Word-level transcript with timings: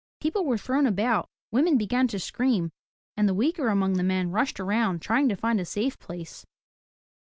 People 0.19 0.45
were 0.45 0.57
thrown 0.57 0.87
about, 0.87 1.29
women 1.51 1.77
began 1.77 2.07
to 2.07 2.17
scream, 2.17 2.71
and 3.15 3.29
the 3.29 3.35
weaker 3.35 3.67
among 3.67 3.97
the 3.97 4.03
men 4.03 4.31
rushed 4.31 4.59
around 4.59 4.99
trying 4.99 5.29
to 5.29 5.35
find 5.35 5.59
a 5.59 5.63
safe 5.65 5.99
place. 5.99 6.43